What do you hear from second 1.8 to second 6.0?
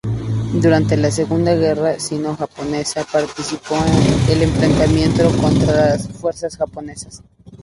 Sino-Japonesa, participó en el enfrentamiento contra